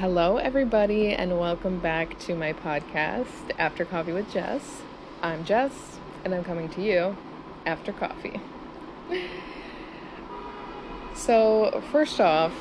[0.00, 4.82] Hello, everybody, and welcome back to my podcast, After Coffee with Jess.
[5.22, 5.72] I'm Jess,
[6.22, 7.16] and I'm coming to you
[7.64, 8.38] after coffee.
[11.14, 12.52] So, first off,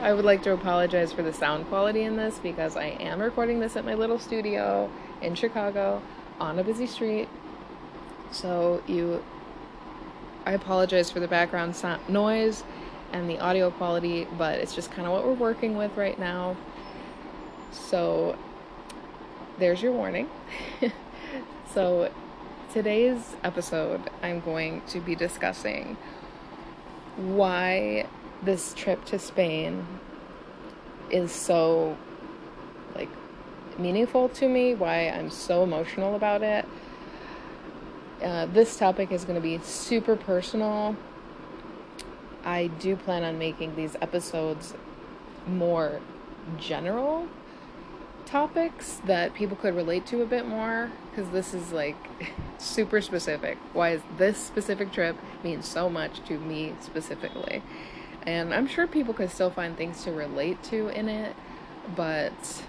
[0.00, 3.60] I would like to apologize for the sound quality in this because I am recording
[3.60, 4.90] this at my little studio
[5.22, 6.02] in Chicago
[6.40, 7.28] on a busy street.
[8.32, 9.22] So, you
[10.44, 12.64] I apologize for the background sound, noise
[13.16, 16.56] and the audio quality, but it's just kind of what we're working with right now.
[17.72, 18.36] So,
[19.58, 20.28] there's your warning.
[21.74, 22.12] so,
[22.72, 25.96] today's episode, I'm going to be discussing
[27.16, 28.06] why
[28.42, 29.86] this trip to Spain
[31.10, 31.96] is so
[32.94, 33.08] like
[33.78, 36.66] meaningful to me, why I'm so emotional about it.
[38.22, 40.96] Uh, this topic is going to be super personal.
[42.46, 44.74] I do plan on making these episodes
[45.48, 46.00] more
[46.58, 47.26] general
[48.24, 51.96] topics that people could relate to a bit more because this is like
[52.58, 53.58] super specific.
[53.72, 57.62] Why is this specific trip mean so much to me specifically?
[58.22, 61.34] And I'm sure people could still find things to relate to in it,
[61.96, 62.62] but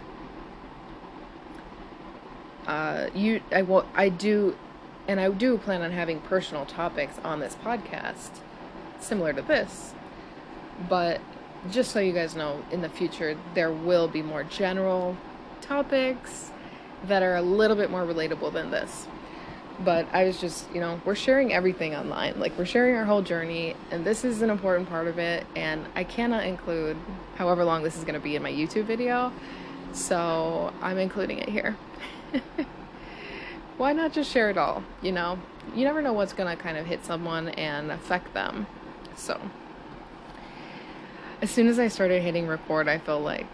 [2.66, 4.56] uh, you, I will, I do,
[5.08, 8.40] and I do plan on having personal topics on this podcast,
[9.00, 9.94] similar to this.
[10.90, 11.22] But
[11.72, 15.18] just so you guys know, in the future there will be more general
[15.62, 16.52] topics
[17.06, 19.08] that are a little bit more relatable than this.
[19.80, 22.40] But I was just, you know, we're sharing everything online.
[22.40, 25.46] Like, we're sharing our whole journey, and this is an important part of it.
[25.56, 26.98] And I cannot include
[27.36, 29.32] however long this is going to be in my YouTube video.
[29.94, 31.78] So I'm including it here.
[33.78, 34.84] Why not just share it all?
[35.04, 35.38] You know,
[35.76, 38.66] you never know what's going to kind of hit someone and affect them.
[39.18, 39.42] So,
[41.42, 43.48] as soon as I started hitting record, I felt like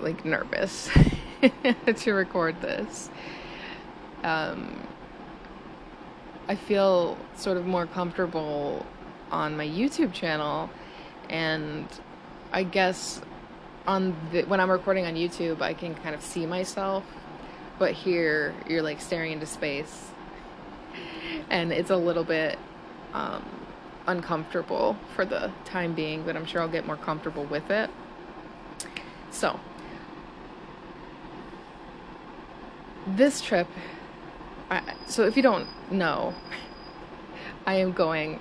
[0.00, 0.88] like nervous
[1.96, 3.10] to record this.
[4.24, 4.80] Um,
[6.48, 8.84] I feel sort of more comfortable
[9.30, 10.70] on my YouTube channel,
[11.28, 11.86] and
[12.50, 13.20] I guess
[13.86, 17.04] on the, when I'm recording on YouTube, I can kind of see myself,
[17.78, 20.08] but here you're like staring into space,
[21.50, 22.58] and it's a little bit
[23.12, 23.44] um,
[24.06, 27.90] uncomfortable for the time being, but I'm sure I'll get more comfortable with it.
[29.30, 29.60] So,
[33.06, 33.66] this trip
[34.70, 36.34] I, so if you don't know
[37.66, 38.38] i am going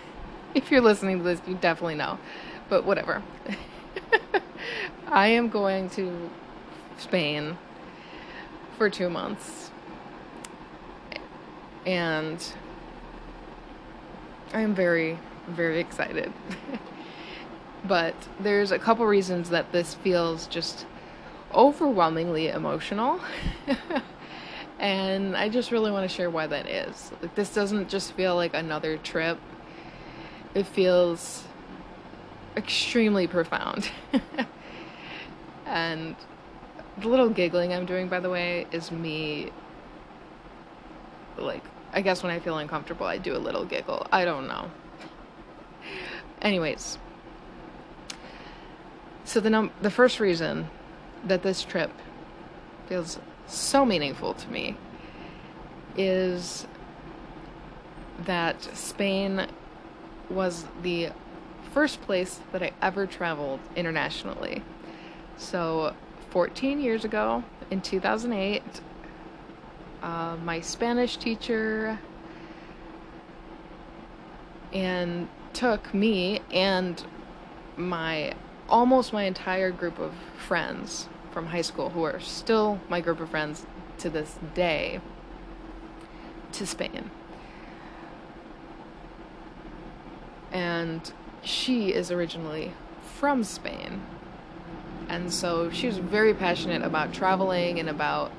[0.54, 2.18] if you're listening to this you definitely know
[2.68, 3.22] but whatever
[5.08, 6.30] i am going to
[6.98, 7.58] spain
[8.78, 9.70] for two months
[11.84, 12.52] and
[14.52, 15.18] i am very
[15.48, 16.32] very excited
[17.84, 20.86] but there's a couple reasons that this feels just
[21.54, 23.20] overwhelmingly emotional.
[24.78, 27.12] and I just really want to share why that is.
[27.22, 29.38] Like this doesn't just feel like another trip.
[30.54, 31.44] It feels
[32.56, 33.90] extremely profound.
[35.66, 36.16] and
[36.98, 39.50] the little giggling I'm doing by the way is me
[41.36, 41.62] like
[41.96, 44.06] I guess when I feel uncomfortable I do a little giggle.
[44.12, 44.70] I don't know.
[46.42, 46.98] Anyways,
[49.24, 50.68] so the num- the first reason
[51.24, 51.90] that this trip
[52.86, 54.76] feels so meaningful to me
[55.96, 56.66] is
[58.26, 59.46] that Spain
[60.28, 61.08] was the
[61.72, 64.62] first place that I ever traveled internationally.
[65.38, 65.94] So,
[66.30, 68.62] 14 years ago, in 2008,
[70.02, 71.98] uh, my Spanish teacher
[74.72, 77.04] and took me and
[77.76, 78.34] my
[78.68, 83.30] almost my entire group of friends from high school who are still my group of
[83.30, 83.66] friends
[83.98, 85.00] to this day
[86.52, 87.10] to Spain.
[90.52, 92.72] And she is originally
[93.18, 94.02] from Spain.
[95.08, 98.32] And so she was very passionate about traveling and about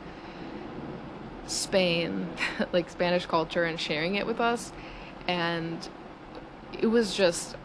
[1.48, 2.28] Spain,
[2.74, 4.72] like Spanish culture, and sharing it with us.
[5.28, 5.88] And
[6.80, 7.56] it was just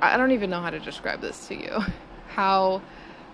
[0.00, 1.80] I don't even know how to describe this to you.
[2.28, 2.82] How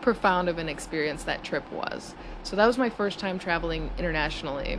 [0.02, 2.14] profound of an experience that trip was.
[2.42, 4.78] So that was my first time traveling internationally.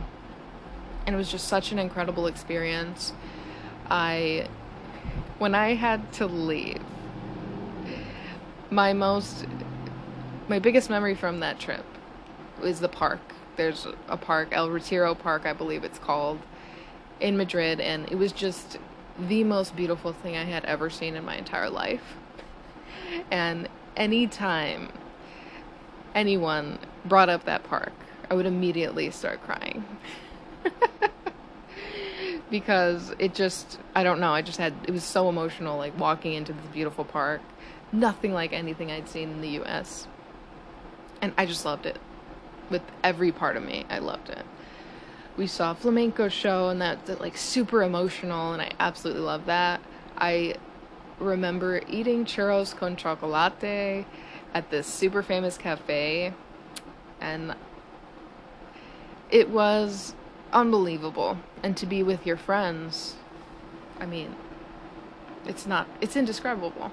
[1.06, 3.12] And it was just such an incredible experience.
[3.90, 4.48] I
[5.38, 6.80] when I had to leave
[8.70, 9.46] my most
[10.48, 11.84] my biggest memory from that trip
[12.60, 13.20] was the park.
[13.56, 16.38] There's a park, El Retiro Park, I believe it's called,
[17.20, 18.78] in Madrid, and it was just
[19.18, 22.16] the most beautiful thing I had ever seen in my entire life.
[23.30, 24.90] And anytime
[26.14, 27.92] anyone brought up that park,
[28.30, 29.84] I would immediately start crying.
[32.50, 36.34] because it just, I don't know, I just had, it was so emotional, like walking
[36.34, 37.40] into this beautiful park.
[37.92, 40.06] Nothing like anything I'd seen in the US.
[41.20, 41.98] And I just loved it.
[42.72, 44.46] With every part of me, I loved it.
[45.36, 49.44] We saw a flamenco show, and that, that like super emotional, and I absolutely love
[49.46, 49.82] that.
[50.16, 50.54] I
[51.18, 54.06] remember eating churros con chocolate
[54.54, 56.32] at this super famous cafe,
[57.20, 57.54] and
[59.30, 60.14] it was
[60.52, 61.38] unbelievable.
[61.62, 63.16] And to be with your friends,
[64.00, 64.34] I mean,
[65.44, 66.90] it's not, it's indescribable.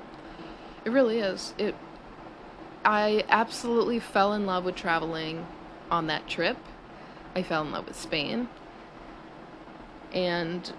[0.84, 1.54] It really is.
[1.58, 1.76] It,
[2.84, 5.46] I absolutely fell in love with traveling
[5.92, 6.58] on that trip.
[7.36, 8.50] I fell in love with Spain.
[10.12, 10.72] And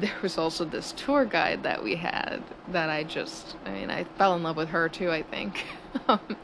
[0.00, 4.04] there was also this tour guide that we had that I just, I mean, I
[4.04, 5.64] fell in love with her too, I think.
[6.08, 6.38] Um,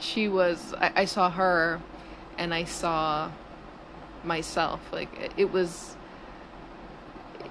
[0.00, 1.80] she was, I, I saw her
[2.36, 3.30] and I saw
[4.24, 4.80] myself.
[4.92, 5.96] Like, it was,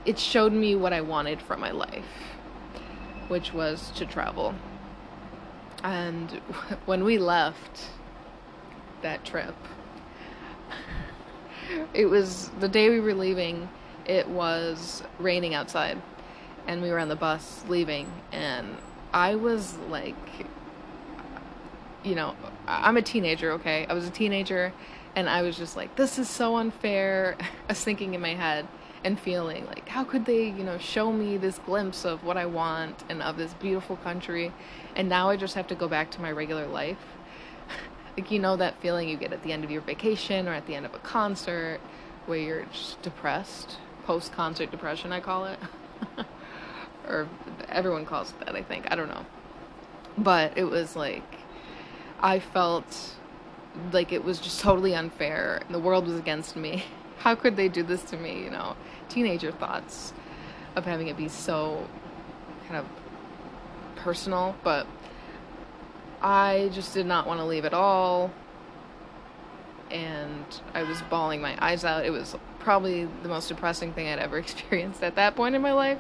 [0.04, 2.04] it showed me what I wanted from my life,
[3.30, 4.54] which was to travel.
[5.81, 6.30] And
[6.86, 7.86] when we left
[9.01, 9.56] that trip,
[11.94, 13.69] it was the day we were leaving,
[14.06, 16.01] it was raining outside.
[16.68, 18.12] And we were on the bus leaving.
[18.31, 18.78] And
[19.13, 20.16] I was like,
[22.04, 22.36] you know,
[22.68, 23.86] I'm a teenager, okay?
[23.90, 24.74] I was a teenager.
[25.16, 27.36] And I was just like, this is so unfair.
[27.40, 28.68] I was thinking in my head
[29.04, 32.45] and feeling like, how could they, you know, show me this glimpse of what I
[32.45, 34.52] want and of this beautiful country?
[34.95, 36.98] And now I just have to go back to my regular life.
[38.19, 40.68] Like, you know, that feeling you get at the end of your vacation or at
[40.68, 41.80] the end of a concert
[42.25, 43.77] where you're just depressed.
[44.06, 45.57] Post concert depression, I call it.
[47.07, 47.30] or
[47.69, 48.92] everyone calls it that, I think.
[48.92, 49.25] I don't know.
[50.18, 51.24] But it was like,
[52.19, 53.13] I felt
[53.94, 55.62] like it was just totally unfair.
[55.69, 56.83] The world was against me.
[57.19, 58.44] How could they do this to me?
[58.44, 58.75] You know,
[59.07, 60.13] teenager thoughts
[60.75, 61.88] of having it be so
[62.68, 62.86] kind of
[63.95, 64.88] personal, but
[66.21, 68.31] I just did not want to leave at all.
[69.89, 72.06] And I was bawling my eyes out.
[72.06, 75.74] It was probably the most depressing thing I'd ever experienced at that point in my
[75.74, 76.00] life.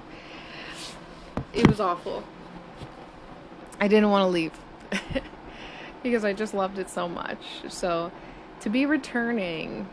[1.53, 2.23] It was awful.
[3.79, 4.51] I didn't want to leave
[6.03, 7.39] because I just loved it so much.
[7.69, 8.11] So
[8.61, 9.87] to be returning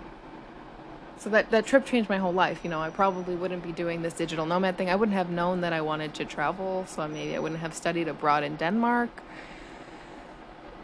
[1.19, 4.03] so that that trip changed my whole life you know i probably wouldn't be doing
[4.03, 7.35] this digital nomad thing i wouldn't have known that i wanted to travel so maybe
[7.35, 9.23] i wouldn't have studied abroad in denmark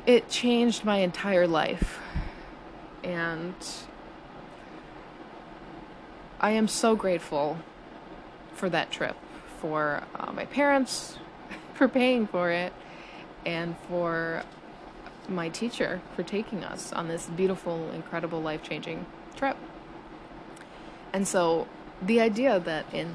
[0.07, 2.01] it changed my entire life
[3.05, 3.55] and
[6.41, 7.59] i am so grateful
[8.55, 9.17] for that trip
[9.59, 11.19] for uh, my parents
[11.75, 12.73] for paying for it
[13.45, 14.43] and for
[15.29, 19.07] my teacher for taking us on this beautiful incredible life-changing
[19.37, 19.57] trip
[21.13, 21.69] and so
[22.01, 23.15] the idea that in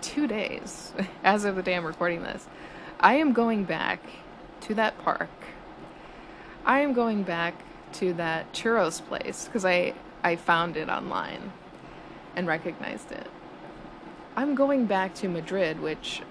[0.00, 0.92] two days,
[1.24, 2.46] as of the day I'm recording this,
[3.00, 4.00] I am going back
[4.62, 5.30] to that park.
[6.72, 7.52] I am going back
[8.00, 9.92] to that churros place because I,
[10.24, 11.52] I found it online
[12.34, 13.26] and recognized it.
[14.36, 16.22] I'm going back to Madrid, which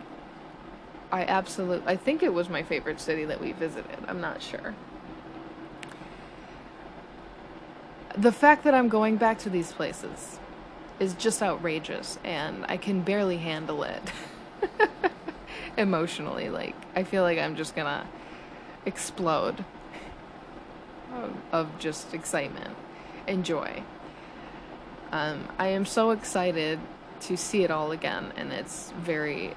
[1.11, 3.99] I absolutely, I think it was my favorite city that we visited.
[4.07, 4.73] I'm not sure.
[8.17, 10.39] The fact that I'm going back to these places
[10.99, 14.11] is just outrageous and I can barely handle it
[15.77, 16.49] emotionally.
[16.49, 18.07] Like, I feel like I'm just gonna
[18.87, 19.63] explode
[21.13, 22.75] of, of just excitement
[23.27, 23.83] and joy.
[25.11, 26.79] Um, I am so excited
[27.21, 29.53] to see it all again, and it's very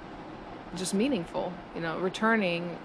[0.75, 1.53] just meaningful.
[1.75, 2.77] You know, returning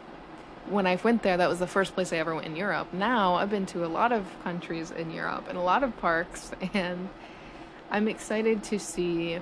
[0.67, 2.93] when I went there, that was the first place I ever went in Europe.
[2.93, 6.51] Now I've been to a lot of countries in Europe and a lot of parks,
[6.73, 7.09] and
[7.89, 9.39] I'm excited to see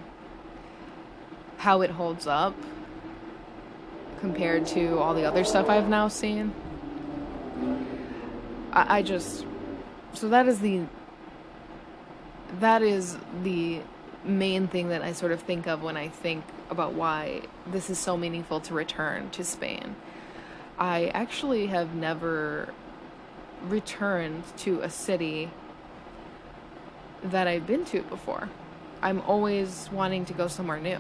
[1.58, 2.56] how it holds up
[4.20, 6.54] compared to all the other stuff I've now seen.
[8.72, 9.46] I, I just
[10.14, 10.84] so that is the
[12.60, 13.82] that is the
[14.24, 17.98] main thing that I sort of think of when I think about why this is
[17.98, 19.96] so meaningful to return to Spain.
[20.78, 22.74] I actually have never
[23.68, 25.50] returned to a city
[27.24, 28.50] that I've been to before.
[29.02, 31.00] I'm always wanting to go somewhere new.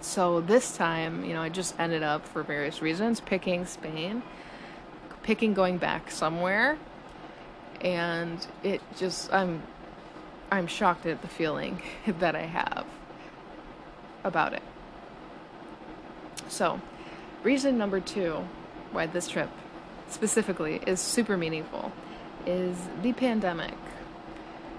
[0.00, 4.22] So this time, you know, I just ended up for various reasons picking Spain,
[5.30, 6.76] picking going back somewhere,
[7.82, 9.62] and it just I'm
[10.50, 11.80] I'm shocked at the feeling
[12.18, 12.84] that I have
[14.24, 14.62] about it.
[16.48, 16.80] So,
[17.44, 18.44] reason number 2
[18.90, 19.50] why this trip
[20.08, 21.92] specifically is super meaningful
[22.44, 23.78] is the pandemic.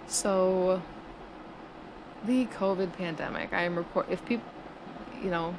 [0.08, 0.82] So,
[2.26, 3.54] the COVID pandemic.
[3.54, 4.52] I am report if people,
[5.24, 5.56] you know,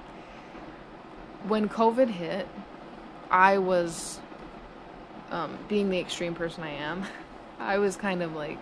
[1.49, 2.47] when COVID hit,
[3.31, 4.21] I was
[5.33, 7.05] um, being the extreme person I am.
[7.59, 8.59] I was kind of like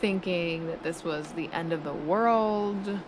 [0.00, 3.00] thinking that this was the end of the world.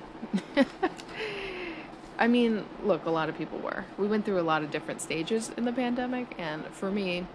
[2.18, 3.84] I mean, look, a lot of people were.
[3.98, 7.26] We went through a lot of different stages in the pandemic, and for me,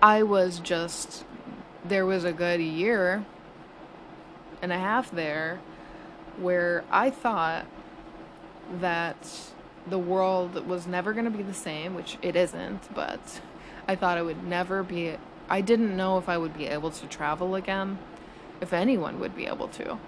[0.00, 1.24] I was just,
[1.84, 3.24] there was a good year
[4.62, 5.60] and a half there
[6.38, 7.66] where I thought
[8.80, 9.50] that
[9.86, 13.40] the world was never going to be the same, which it isn't, but
[13.86, 15.16] I thought it would never be.
[15.48, 17.98] I didn't know if I would be able to travel again,
[18.60, 19.98] if anyone would be able to.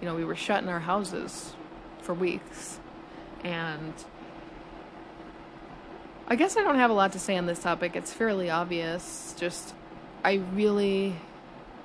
[0.00, 1.52] You know, we were shut in our houses
[2.00, 2.78] for weeks.
[3.44, 3.92] And
[6.26, 7.96] I guess I don't have a lot to say on this topic.
[7.96, 9.34] It's fairly obvious.
[9.38, 9.74] Just,
[10.24, 11.16] I really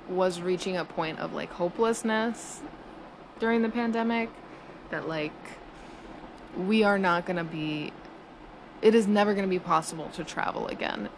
[0.08, 2.60] was reaching a point of like hopelessness
[3.38, 4.30] during the pandemic
[4.90, 5.32] that like
[6.56, 7.92] we are not going to be
[8.82, 11.08] it is never going to be possible to travel again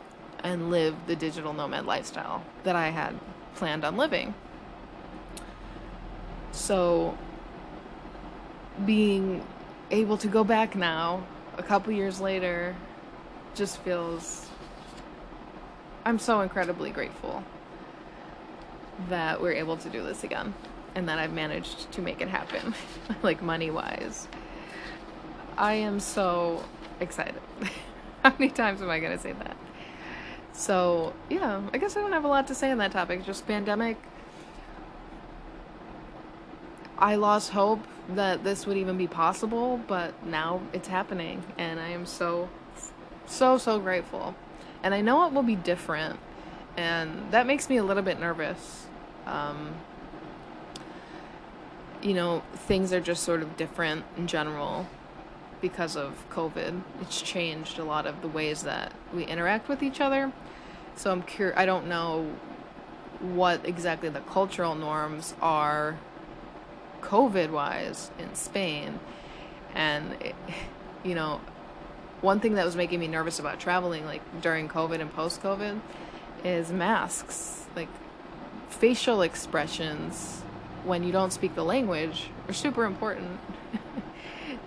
[0.44, 3.18] and live the digital nomad lifestyle that I had
[3.56, 4.34] planned on living.
[6.52, 7.18] So
[8.84, 9.44] being
[9.90, 11.26] able to go back now,
[11.58, 12.76] a couple years later,
[13.54, 14.48] just feels.
[16.04, 17.42] I'm so incredibly grateful
[19.08, 20.54] that we're able to do this again
[20.94, 22.74] and that I've managed to make it happen,
[23.22, 24.28] like money wise.
[25.56, 26.64] I am so
[27.00, 27.40] excited.
[28.22, 29.56] How many times am I going to say that?
[30.52, 33.25] So, yeah, I guess I don't have a lot to say on that topic.
[33.25, 33.98] Just pandemic
[36.98, 41.88] I lost hope that this would even be possible, but now it's happening, and I
[41.88, 42.48] am so,
[43.26, 44.34] so, so grateful.
[44.82, 46.18] And I know it will be different,
[46.76, 48.86] and that makes me a little bit nervous.
[49.26, 49.75] Um,
[52.00, 54.86] you know, things are just sort of different in general
[55.60, 56.82] because of COVID.
[57.00, 60.32] It's changed a lot of the ways that we interact with each other.
[60.96, 62.30] So I'm curious, I don't know
[63.20, 65.98] what exactly the cultural norms are
[67.00, 68.98] COVID wise in Spain.
[69.75, 70.34] And, it,
[71.04, 71.40] you know,
[72.20, 75.80] one thing that was making me nervous about traveling, like during COVID and post COVID,
[76.44, 77.66] is masks.
[77.75, 77.88] Like,
[78.68, 80.42] facial expressions
[80.84, 83.40] when you don't speak the language are super important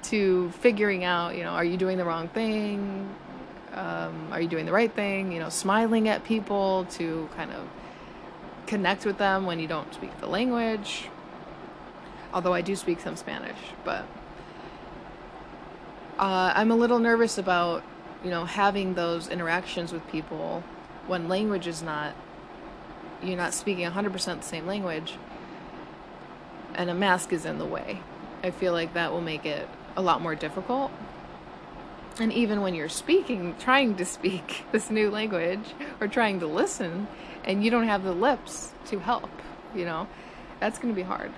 [0.10, 3.10] to figuring out, you know, are you doing the wrong thing?
[3.74, 5.32] Um, are you doing the right thing?
[5.32, 7.68] You know, smiling at people to kind of
[8.68, 11.10] connect with them when you don't speak the language
[12.34, 14.06] although I do speak some Spanish, but
[16.18, 17.84] uh, I'm a little nervous about,
[18.24, 20.64] you know, having those interactions with people
[21.08, 22.14] when language is not,
[23.24, 25.16] you're not speaking 100% the same language,
[26.76, 28.02] and a mask is in the way.
[28.44, 30.92] I feel like that will make it a lot more difficult.
[32.20, 37.08] And even when you're speaking, trying to speak this new language or trying to listen,
[37.44, 39.30] and you don't have the lips to help,
[39.74, 40.08] you know,
[40.60, 41.32] that's going to be hard.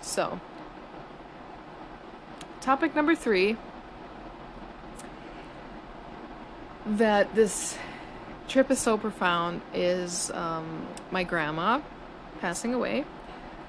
[0.00, 0.40] So,
[2.60, 3.56] topic number three
[6.86, 7.76] that this
[8.48, 11.80] trip is so profound is um, my grandma
[12.40, 13.04] passing away.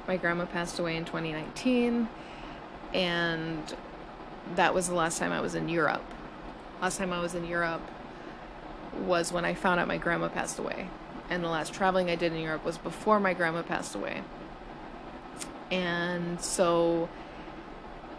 [0.07, 2.07] My grandma passed away in 2019,
[2.93, 3.75] and
[4.55, 6.03] that was the last time I was in Europe.
[6.81, 7.81] Last time I was in Europe
[8.99, 10.89] was when I found out my grandma passed away.
[11.29, 14.23] And the last traveling I did in Europe was before my grandma passed away.
[15.69, 17.09] And so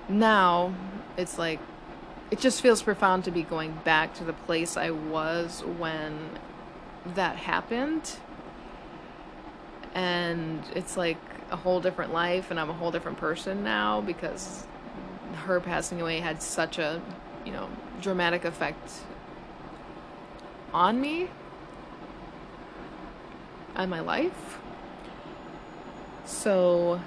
[0.08, 0.74] now
[1.16, 1.60] it's like,
[2.30, 6.30] it just feels profound to be going back to the place I was when
[7.14, 8.18] that happened.
[9.94, 11.18] And it's like
[11.50, 14.64] a whole different life, and I'm a whole different person now because
[15.44, 17.00] her passing away had such a,
[17.44, 17.68] you know,
[18.00, 18.92] dramatic effect
[20.72, 21.28] on me
[23.74, 24.58] and my life.
[26.24, 27.00] So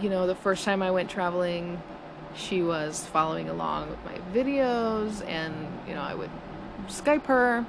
[0.00, 1.80] you know, the first time I went traveling,
[2.34, 5.54] she was following along with my videos, and,
[5.88, 6.30] you know, I would
[6.88, 7.66] Skype her.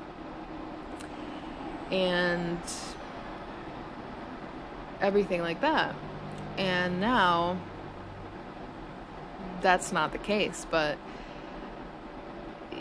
[1.92, 2.60] And
[5.02, 5.96] everything like that.
[6.58, 7.58] And now,
[9.62, 10.98] that's not the case, but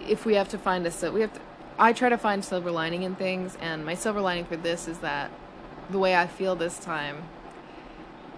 [0.07, 1.41] if we have to find a we have to
[1.79, 4.99] I try to find silver lining in things and my silver lining for this is
[4.99, 5.31] that
[5.91, 7.23] the way I feel this time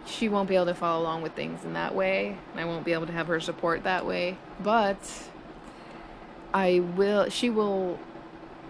[0.06, 2.36] she won't be able to follow along with things in that way.
[2.52, 4.36] and I won't be able to have her support that way.
[4.60, 4.98] But
[6.52, 7.98] I will, she will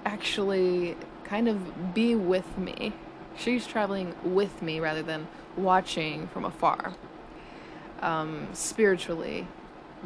[0.04, 2.92] actually kind of be with me.
[3.36, 6.94] She's traveling with me rather than watching from afar.
[8.00, 9.46] Um, spiritually,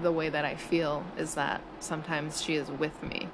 [0.03, 3.29] the way that I feel is that sometimes she is with me.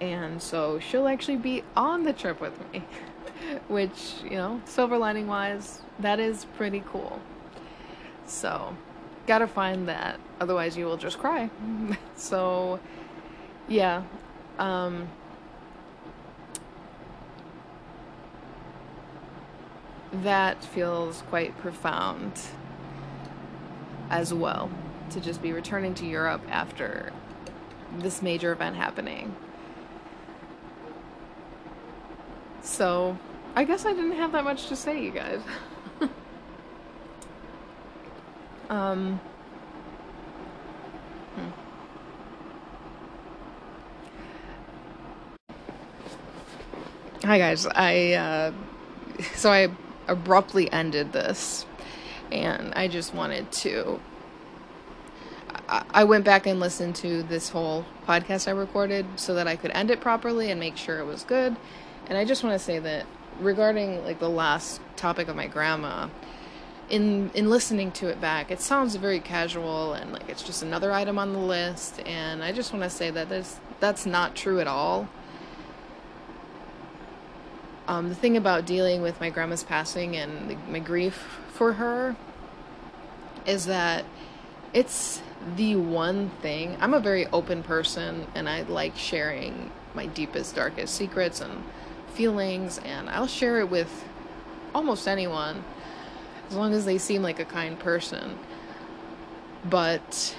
[0.00, 2.82] And so she'll actually be on the trip with me,
[3.68, 7.20] which, you know, silver lining wise, that is pretty cool.
[8.26, 8.76] So,
[9.26, 11.48] gotta find that, otherwise, you will just cry.
[12.16, 12.80] so,
[13.68, 14.02] yeah.
[14.58, 15.08] Um,
[20.22, 22.32] that feels quite profound
[24.10, 24.70] as well
[25.10, 27.12] to just be returning to Europe after
[27.98, 29.34] this major event happening.
[32.62, 33.18] So,
[33.54, 35.40] I guess I didn't have that much to say, you guys.
[38.70, 39.20] um.
[41.36, 41.50] Hmm.
[47.24, 48.52] Hi guys, I uh,
[49.34, 49.68] so I
[50.08, 51.66] abruptly ended this,
[52.30, 54.00] and I just wanted to.
[55.68, 59.72] I, went back and listened to this whole podcast I recorded so that I could
[59.72, 61.56] end it properly and make sure it was good.
[62.06, 63.06] And I just want to say that
[63.40, 66.08] regarding like the last topic of my grandma,
[66.88, 70.92] in in listening to it back, it sounds very casual and like it's just another
[70.92, 72.00] item on the list.
[72.06, 75.08] And I just want to say that that's that's not true at all.
[77.88, 82.16] Um, the thing about dealing with my grandma's passing and the, my grief for her
[83.46, 84.04] is that
[84.72, 85.22] it's
[85.56, 86.76] the one thing.
[86.80, 91.62] I'm a very open person and I like sharing my deepest, darkest secrets and
[92.12, 94.04] feelings, and I'll share it with
[94.74, 95.64] almost anyone
[96.48, 98.38] as long as they seem like a kind person.
[99.64, 100.36] But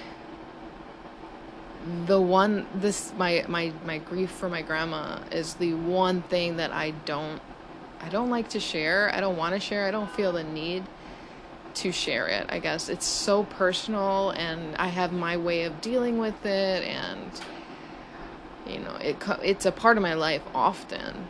[2.06, 6.72] the one this my my my grief for my grandma is the one thing that
[6.72, 7.40] I don't
[8.00, 9.12] I don't like to share.
[9.12, 9.86] I don't want to share.
[9.86, 10.84] I don't feel the need
[11.74, 12.46] to share it.
[12.48, 17.30] I guess it's so personal and I have my way of dealing with it and
[18.66, 21.28] you know, it it's a part of my life often.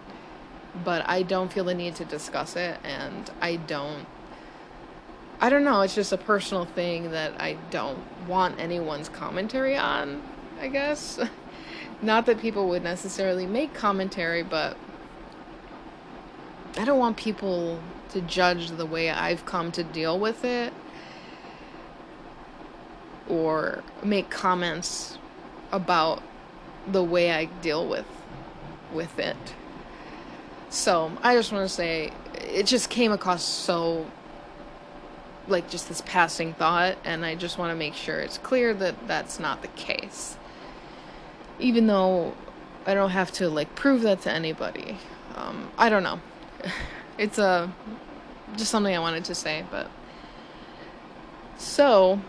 [0.85, 4.07] But I don't feel the need to discuss it and I don't
[5.41, 10.21] I don't know, it's just a personal thing that I don't want anyone's commentary on.
[10.61, 11.19] I guess.
[12.03, 14.77] Not that people would necessarily make commentary, but
[16.77, 20.73] I don't want people to judge the way I've come to deal with it
[23.29, 25.19] or make comments
[25.73, 26.23] about
[26.87, 28.07] the way I deal with
[28.93, 29.37] with it.
[30.71, 34.07] So, I just want to say it just came across so
[35.47, 39.09] like just this passing thought and I just want to make sure it's clear that
[39.09, 40.37] that's not the case
[41.59, 42.35] even though
[42.87, 44.99] I don't have to like prove that to anybody.
[45.37, 46.21] Um, I don't know.
[47.19, 47.69] It's a uh,
[48.57, 49.91] just something I wanted to say, but
[51.57, 52.21] so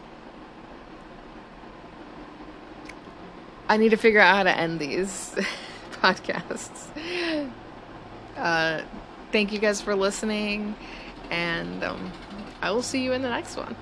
[3.70, 5.36] I need to figure out how to end these
[5.92, 6.88] podcasts.
[8.36, 8.82] Uh,
[9.32, 10.76] thank you guys for listening,
[11.30, 12.12] and um,
[12.64, 13.76] I will see you in the next one.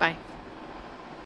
[0.00, 0.16] Bye.